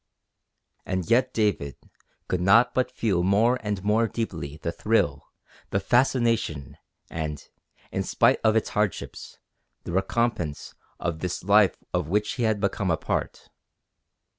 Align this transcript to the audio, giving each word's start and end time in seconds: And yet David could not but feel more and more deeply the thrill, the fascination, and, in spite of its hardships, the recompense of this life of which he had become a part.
And 0.83 1.07
yet 1.11 1.31
David 1.31 1.77
could 2.27 2.41
not 2.41 2.73
but 2.73 2.89
feel 2.89 3.21
more 3.21 3.59
and 3.61 3.83
more 3.83 4.07
deeply 4.07 4.57
the 4.57 4.71
thrill, 4.71 5.29
the 5.69 5.79
fascination, 5.79 6.77
and, 7.11 7.47
in 7.91 8.01
spite 8.01 8.39
of 8.43 8.55
its 8.55 8.69
hardships, 8.69 9.37
the 9.83 9.91
recompense 9.91 10.73
of 10.99 11.19
this 11.19 11.43
life 11.43 11.77
of 11.93 12.09
which 12.09 12.33
he 12.33 12.43
had 12.49 12.59
become 12.59 12.89
a 12.89 12.97
part. 12.97 13.51